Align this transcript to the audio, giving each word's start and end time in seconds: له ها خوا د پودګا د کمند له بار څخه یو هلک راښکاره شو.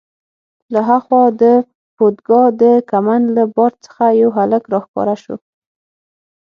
له 0.73 0.79
ها 0.87 0.97
خوا 1.05 1.23
د 1.41 1.43
پودګا 1.95 2.43
د 2.61 2.63
کمند 2.91 3.25
له 3.37 3.43
بار 3.55 3.73
څخه 3.85 4.03
یو 4.21 4.29
هلک 4.37 4.63
راښکاره 4.73 5.15
شو. 5.23 5.35